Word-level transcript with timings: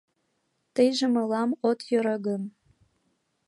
Тыйже 0.75 1.05
мылам 1.13 1.49
от 1.69 1.79
йӧрӧ 1.89 2.15
гын. 2.25 2.43